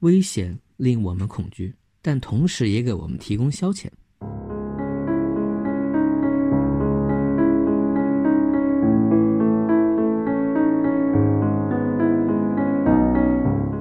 [0.00, 3.86] 危险令我们恐惧，但同时也给我们提供消遣。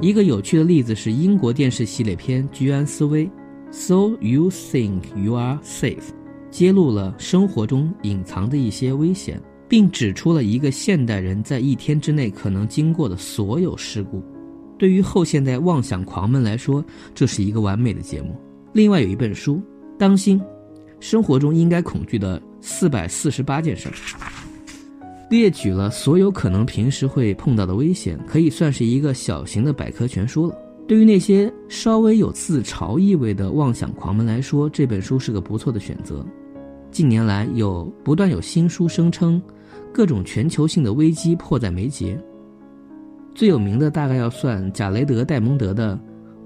[0.01, 3.25] 一个有趣的例子是英国电视系列片《居安思危》
[3.71, 6.09] ，So you think you are safe，
[6.51, 14.23] 揭露了生活中隐藏的一些危险，并指出了一个现代人在一天之内可能经过的所有事故。
[14.77, 16.83] 对于后现代妄想狂们来说，
[17.13, 18.35] 这是一个完美的节目。
[18.73, 19.61] 另外有一本书，
[19.97, 20.41] 当心，
[20.99, 23.89] 生活中应该恐惧的四百四十八件事。
[25.29, 30.55] 列举了所有可能平时会碰到的危险，可以算是一个小型的百科全书了。
[30.87, 36.23] 对于那些稍微有自嘲意味的妄想狂们来说，这本书是个不错的选择。
[36.91, 39.41] 近年来有不断有新书声称，
[39.91, 42.21] 各种全球性的危机迫在眉睫。
[43.35, 45.93] 最有名的大概要算贾雷德·戴蒙德的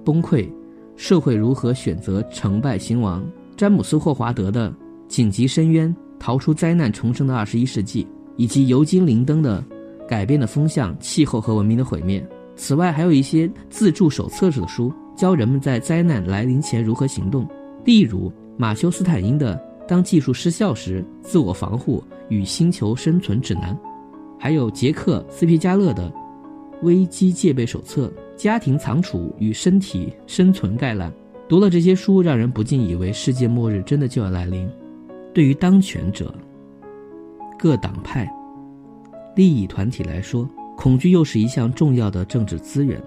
[0.03, 0.51] 《崩溃：
[0.95, 3.23] 社会如何选择成败兴亡》，
[3.55, 4.71] 詹姆斯·霍华德的
[5.07, 8.03] 《紧急深渊：逃出灾难重生的二十一世纪》。
[8.37, 9.61] 以及尤金·林登的
[10.07, 12.21] 《改变的风向：气候和文明的毁灭》。
[12.55, 17.45] 此外，还有一些自助手册式的书，教人们在灾难来临前如何行动。
[17.83, 19.55] 例如，马修·斯坦因的
[19.87, 23.75] 《当技术失效时：自我防护与星球生存指南》，
[24.39, 26.09] 还有杰克·斯皮加勒的
[26.81, 31.11] 《危机戒备手册：家庭藏储与身体生存概览》。
[31.47, 34.69] 读了这些书，让人不禁以为世界末日真的就要来临。
[35.33, 36.33] 对于当权者，
[37.57, 38.29] 各党派、
[39.35, 43.01] 利益团体来说，恐惧又是一项重要的政治资源。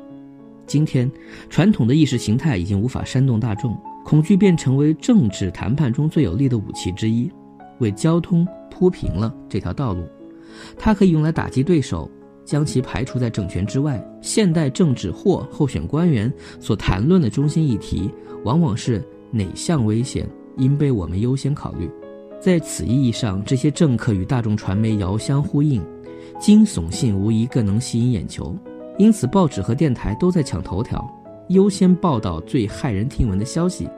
[0.66, 1.10] 今天，
[1.48, 7.30] 传统的意识形态已经无法煽动大众，恐惧便成为政治谈判中最有力的武器之一，
[7.78, 10.04] 为交通铺平了这条道路。
[10.76, 12.10] 它可以用来打击对手，
[12.44, 14.02] 将其排除在政权之外。
[14.20, 18.10] 现代政治或候选官员所谈论的中心议题，
[18.44, 21.90] 往往是哪项危险应被我们优先考虑。
[22.40, 25.80] 在此意义上，这些政客与大众传媒遥相呼应，
[26.40, 28.56] 惊悚性无疑更能吸引眼球。
[28.98, 31.08] 因此，报纸和电台都在抢头条，
[31.48, 33.88] 优先报道最骇人听闻的消息。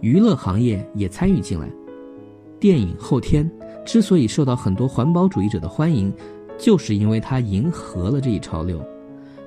[0.00, 1.66] 娱乐行业也参与进来。
[2.60, 3.50] 电影《后天》
[3.84, 6.12] 之所以受到很多环保主义者的欢迎，
[6.58, 8.84] 就是因为它迎合了这一潮流。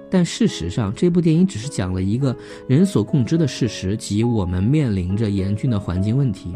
[0.10, 2.36] 但事实上，这部电影只是讲了一个
[2.68, 6.56] 人所共知的事实，即我们面临着严峻的环境问题。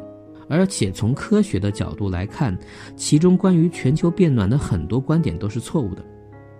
[0.50, 2.58] 而且从科学的角度来看，
[2.96, 6.04] 其中关于全球变暖的很多观点都是错误的。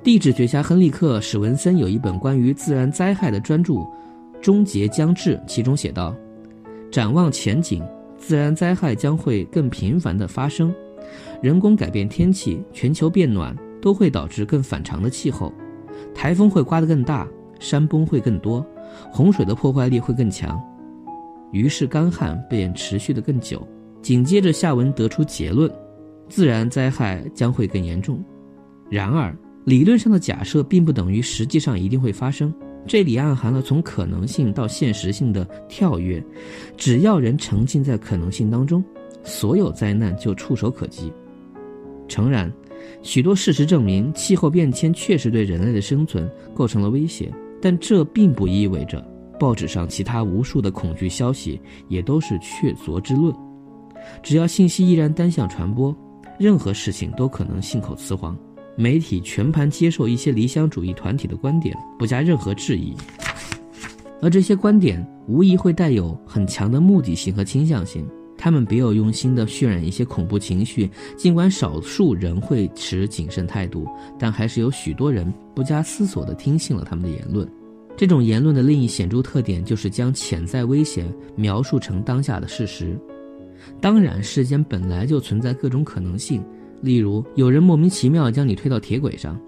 [0.04, 3.74] 地质学家亨利克·史文森有一本关于自然灾害的专著
[4.42, 6.16] 《终结将至》，其中写道
[6.92, 7.84] ：“展望前景，
[8.18, 10.74] 自然灾害将会更频繁地发生，
[11.42, 15.52] 人工改变天气、全球变暖都会导致更反常的气候，
[16.16, 17.28] 台风会刮得更大，
[17.60, 18.66] 山崩会更多，
[19.12, 20.58] 洪水的破坏力会更强。”
[21.52, 23.68] 于是干旱便持续的更久。
[24.02, 25.70] 紧接着下文得出结论：
[26.30, 28.24] 自然灾害将会更严重。
[28.90, 29.36] 然而，
[29.66, 32.54] 理论上的假设并不等于实际上一定会发生。
[32.86, 36.22] 这里暗含了从可能性到现实性的跳跃。
[36.76, 38.84] 只要人沉浸在可能性当中，
[39.24, 41.12] 所有灾难就触手可及。
[42.10, 42.52] 诚然，
[43.02, 49.04] 许多事实证明气候变迁确实对人类的生存构成了威胁，但这并不意味着。
[49.40, 53.34] 报纸上其他无数的恐惧消息也都是确凿之论。
[54.22, 55.94] 只要信息依然单向传播，
[56.40, 58.38] 任何事情都可能信口雌黄。
[58.76, 62.96] 媒体全盘接受一些理想主义团体的观点，不加任何质疑。
[64.22, 68.08] 而这些观点无疑会带有很强的目的性和倾向性，
[68.44, 70.92] 他们别有用心地渲染一些恐怖情绪。
[71.16, 73.88] 尽管少数人会持谨慎态度，
[74.20, 77.50] 但还是有许多人不加思索地听信了他们的言论。
[77.96, 83.00] 这种言论的另一显著特点就是将潜在危险描述成当下的事实。
[83.80, 86.44] 当然，世间本来就存在各种可能性，
[86.82, 89.40] 例如有人莫名其妙将你推到铁轨上，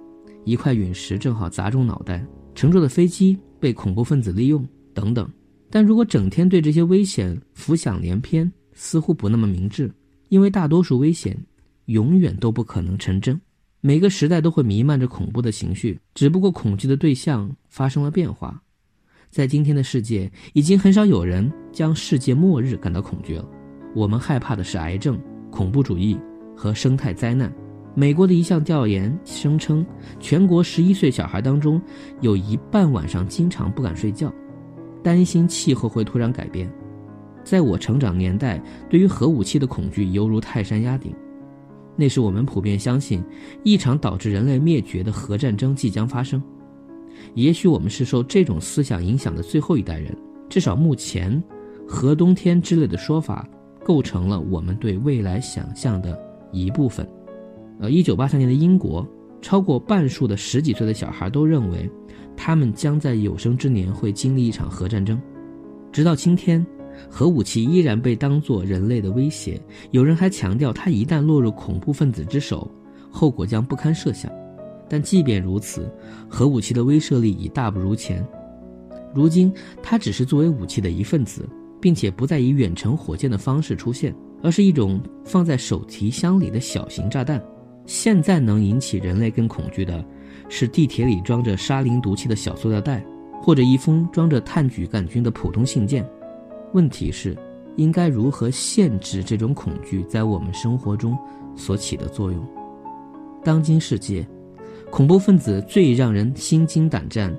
[0.45, 5.29] 一块陨石正好砸中脑袋，乘坐的飞机被恐怖分子利用等等。
[5.69, 9.91] 但如果整天对这些危险浮想联翩，似乎不那么明智，
[10.29, 11.35] 因为大多数危险
[11.85, 13.39] 永远都不可能成真。
[13.81, 18.61] 每个时代都会弥漫着恐怖的情绪，只不过恐惧的对象发生了变化。
[19.29, 23.47] 在今天的世界，已经很少有人将世界末日感到恐惧了。
[23.95, 25.19] 我们害怕的是癌症、
[25.51, 26.17] 恐怖主义
[26.55, 27.53] 和生态灾难。
[27.93, 29.85] 美国的一项调研声称，
[30.19, 31.81] 全国十一岁小孩当中
[32.21, 34.33] 有一半晚上经常不敢睡觉，
[35.03, 36.69] 担心气候会突然改变。
[37.45, 41.15] 在我成长年代，对于核武器的恐惧犹如泰山压顶。
[41.95, 43.23] 那时我们普遍相信，
[43.63, 46.41] 一场导致人类灭绝的核战争即将发生。
[47.35, 50.13] 也许我们是受这种思想影响的最后一代人。
[50.49, 51.41] 至少目前
[51.87, 53.47] ，“核冬天”之类的说法
[53.83, 56.19] 构成了我们对未来想象的
[56.51, 57.07] 一部分。
[57.79, 59.07] 呃，一九八三年的英国，
[59.41, 61.89] 超过半数的十几岁的小孩都认为，
[62.35, 65.21] 他们将在有生之年会经历一场核战争。
[65.91, 66.65] 直到今天，
[67.09, 69.61] 核武器依然被当作人类的威胁。
[69.91, 72.69] 有人还强调，它一旦落入恐怖分子之手，
[73.09, 74.31] 后果将不堪设想。
[74.87, 75.91] 但即便如此，
[76.29, 78.25] 核武器的威慑力已大不如前。
[79.13, 79.51] 如今，
[79.81, 81.47] 它只是作为武器的一份子，
[81.81, 84.13] 并且不再以远程火箭的方式出现，
[84.43, 87.41] 而是一种放在手提箱里的小型炸弹。
[87.87, 90.03] 现在能引起人类更恐惧的，
[90.49, 93.05] 是地铁里装着沙林毒气的小塑料袋，
[93.41, 96.07] 或者一封装着炭疽杆菌的普通信件。
[96.75, 97.37] 问题是，
[97.77, 101.17] 应该如何限制这种恐惧在我们生活中
[101.55, 102.45] 所起的作用？
[103.45, 104.27] 当今世界。
[104.91, 107.33] 恐怖分子最让人心惊胆战。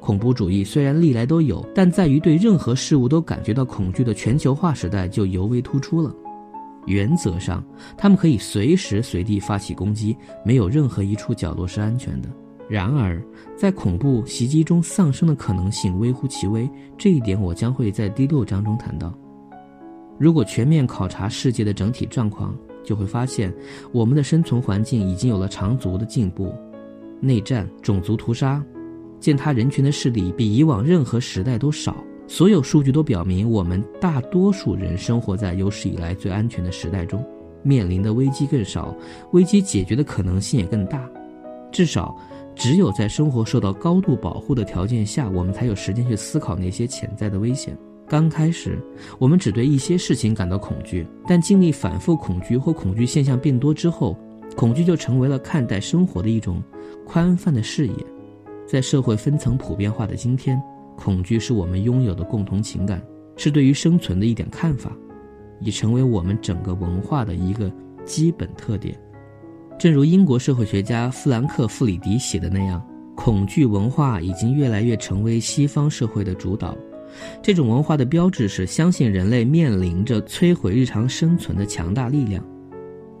[0.00, 6.12] 恐怖主义虽然历来都有，但在于对任何事物都感觉到恐惧的全球化时代就尤为突出了。
[6.86, 7.64] 原则上，
[7.96, 12.28] 他们可以随时随地发起攻击，没有任何一处角落是安全的。
[12.70, 13.20] 然而，
[13.56, 19.12] 在恐怖袭击中丧生的可能性微乎其微，这一点我将会在第六章中谈到。
[20.20, 23.52] 如果全面考察世界的整体状况，就会发现
[23.90, 26.54] 我们的生存环境已经有了长足的进步。
[27.18, 28.64] 内战、种族屠杀、
[29.18, 31.96] 践踏人权的势力比以往任何时代都少。
[32.28, 37.26] 所有数据都表明，我们大多数人生活在有史以来最安全的时代中，
[37.64, 38.94] 面临的危机更少，
[39.32, 41.04] 危机解决的可能性也更大。
[41.72, 42.16] 至少，
[42.54, 47.76] 只有在生活受到高度保护的条件下，我们才有时间去思考那些潜在的危险。
[48.06, 48.78] 刚开始，
[49.18, 54.16] 我们只对一些事情感到恐惧，但经历反复恐惧或恐惧现象变多之后，
[54.56, 56.62] 恐惧就成为了看待生活的一种。
[57.06, 57.94] 宽泛的视野，
[58.66, 60.60] 在社会分层普遍化的今天，
[60.96, 63.02] 恐惧是我们拥有的共同情感，
[63.36, 64.92] 是对于生存的一点看法，
[65.60, 67.72] 已成为我们整个文化的一个
[68.04, 68.96] 基本特点。
[69.80, 76.76] 正如英国社会学家弗兰克·弗里迪写的那样，恐惧文化已经越来越成为西方社会的主导。
[77.42, 82.44] 这种文化的标志是相信人类面临着摧毁日常生存的强大力量。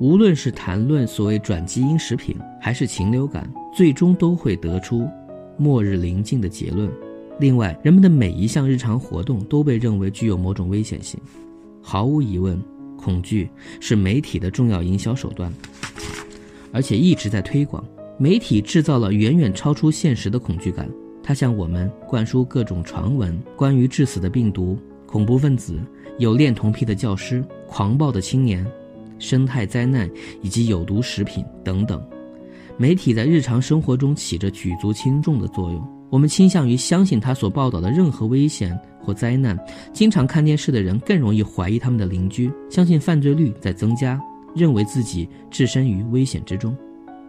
[0.00, 5.08] 无论是谈论所谓转基因食品，还是禽流感，最终都会得出
[5.56, 6.90] 末日临近的结论。
[7.38, 11.18] 另外，人们的每一项日常活动都被认为具有某种危险性。
[11.80, 12.62] 毫无疑问，
[12.98, 13.48] 恐惧
[13.80, 15.50] 是媒体的重要营销手段，
[16.72, 17.84] 而且一直在推广。
[18.18, 20.88] 媒体制造了远远超出现实的恐惧感，
[21.22, 25.80] 它向我们灌输各种传闻：关于致死的病毒、恐怖分子、
[26.18, 28.66] 有恋童癖的教师、狂暴的青年。
[29.18, 32.02] 生态灾难以及有毒食品等等，
[32.78, 35.86] 媒体在日常生活中起着举足轻重的作用。
[36.08, 39.58] 我们倾向于相信他所报道的任何危险或灾难。
[39.92, 44.18] 经常看电视的人更容易怀疑他们的邻居，相信犯罪率在增加，
[44.54, 46.76] 认为自己置身于危险之中。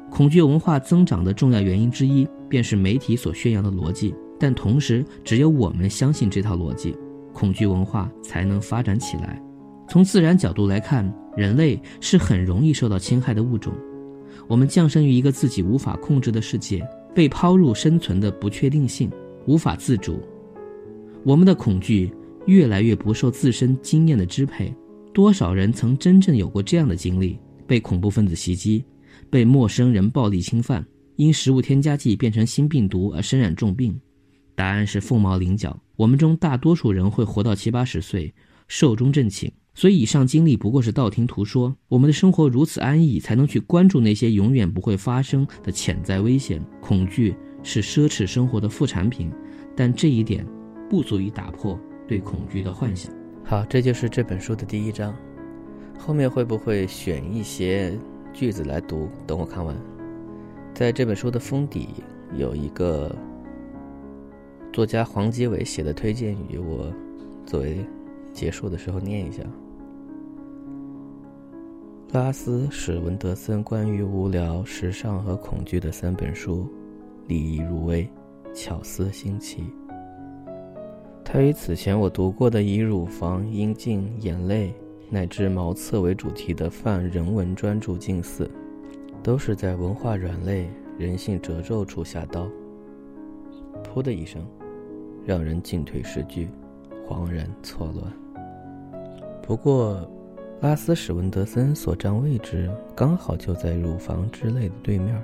[0.09, 4.13] 恐惧文化增长的重要原因之一，便是媒体所宣扬的逻辑。
[4.37, 6.95] 但同时，只有我们相信这套逻辑，
[7.31, 9.41] 恐惧文化才能发展起来。
[9.87, 13.71] 从自然角度来看，人类是很容易受到侵害的物种。
[14.47, 19.09] 我们降生于一个自己无法控制的世界，被抛入生存的不确定性，
[19.45, 20.19] 无法自主。
[21.23, 22.11] 我们的恐惧
[22.47, 24.73] 越来越不受自身经验的支配。
[25.13, 27.37] 多少人曾真正有过这样的经历：
[27.67, 28.83] 被恐怖分子袭击，
[29.29, 30.85] 被陌生人暴力侵犯，
[31.17, 33.99] 因食物添加剂变成新病毒而身染重病？
[34.55, 35.77] 答案是凤毛麟角。
[35.95, 38.33] 我们中大多数人会活到七八十岁，
[38.67, 39.51] 寿终正寝。
[39.73, 41.75] 所以，以上经历不过是道听途说。
[41.87, 46.61] 我们的生活如此安逸，才能去关注那些永远不会发生的潜在危险。
[46.81, 49.31] 恐惧是奢侈生活的副产品，
[49.75, 50.45] 但这一点
[50.89, 53.20] 不足以打破对恐惧的幻想。
[53.51, 55.13] 好，这就是这本书的第一章。
[55.99, 57.99] 后面会不会选一些
[58.31, 59.09] 句子来读？
[59.27, 59.75] 等我看完。
[60.73, 61.89] 在这本书的封底
[62.33, 63.13] 有一个
[64.71, 66.93] 作家黄基伟写的推荐语，我
[67.45, 67.85] 作为。
[68.31, 69.43] 结束的时候念一下。
[72.13, 76.65] 拉斯史文德森关于无聊、时尚和恐惧的三本书，
[77.27, 78.09] 立意入微，
[78.53, 79.65] 巧思新奇。
[81.23, 84.73] 他与此前我读过的以乳房、阴茎、眼泪
[85.09, 88.49] 乃至茅厕为主题的泛人文专著近似，
[89.23, 92.49] 都是在文化软肋、人性褶皱处下刀。
[93.83, 94.45] 噗的一声，
[95.25, 96.49] 让人进退失据，
[97.07, 98.11] 恍然错乱。
[99.41, 100.05] 不过，
[100.59, 105.21] 拉斯史文德森所占位置刚好就在乳房之类的对面。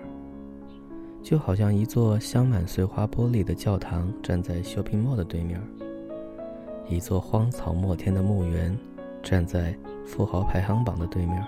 [1.23, 5.61] 就好像一座镶满碎花玻璃的教堂站在 shopping mall 的对面，
[6.89, 8.75] 一座荒草墨天的墓园
[9.21, 9.75] 站在
[10.05, 11.43] 富豪排行榜的对面。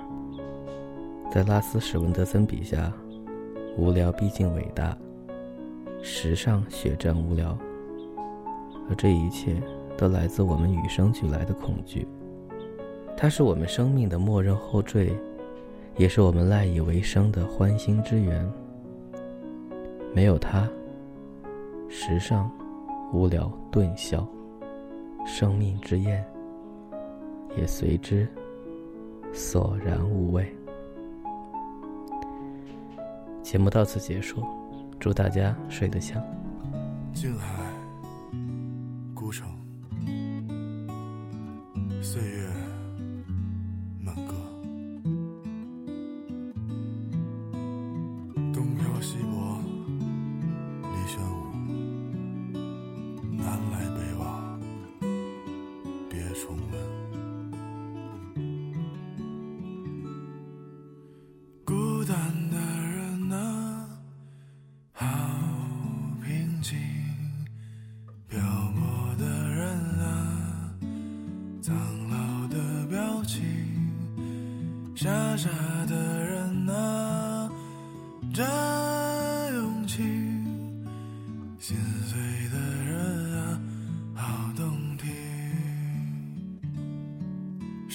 [1.32, 2.92] 在拉斯史文德森笔下，
[3.78, 4.98] 无聊逼近伟大，
[6.02, 7.58] 时尚血战无聊，
[8.90, 9.56] 而这一切
[9.96, 12.08] 都来自我们与生俱来的恐惧。
[13.16, 15.14] 它是我们生命的默认后缀，
[15.98, 18.52] 也是我们赖以为生的欢欣之源。
[20.14, 20.68] 没有它，
[21.88, 22.50] 时尚、
[23.14, 24.28] 无聊、顿消，
[25.32, 26.26] 生命之焰
[27.56, 28.28] 也随之
[29.32, 30.54] 索然无味。
[33.44, 34.44] 节目到此结束，
[35.00, 36.22] 祝大家睡得香。
[37.14, 37.64] 静海，
[39.14, 39.48] 孤城，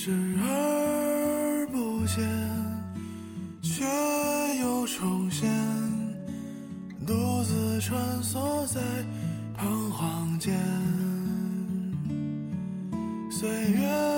[0.05, 2.23] 视而不见，
[3.63, 3.83] 却
[4.61, 5.51] 又重现，
[7.07, 8.83] 独自穿梭在
[9.57, 10.55] 彷徨间，
[13.31, 14.14] 岁月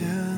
[0.00, 0.33] Yeah.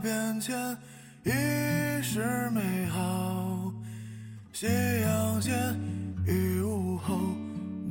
[0.00, 0.56] 变迁
[1.24, 1.30] 已
[2.02, 3.70] 是美好。
[4.52, 4.66] 夕
[5.02, 5.78] 阳前，
[6.26, 7.18] 雨雾后，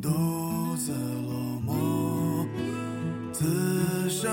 [0.02, 2.48] 独自落寞，
[3.32, 4.30] 此生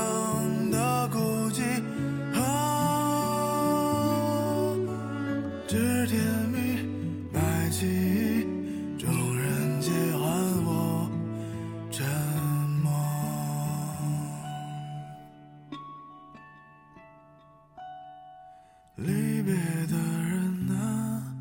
[18.97, 21.37] 离别的人啊，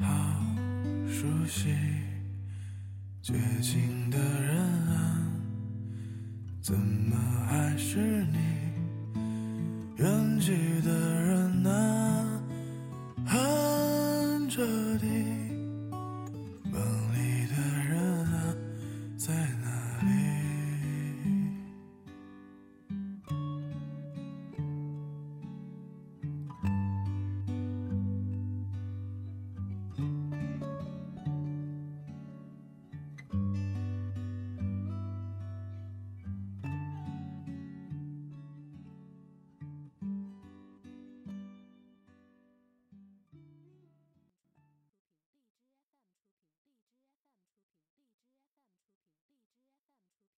[0.00, 0.06] 好
[1.06, 1.68] 熟悉；
[3.22, 4.56] 绝情的人
[4.88, 5.22] 啊，
[6.60, 7.16] 怎么
[7.48, 8.38] 还是你？
[9.98, 10.90] 远去的
[11.22, 11.27] 人。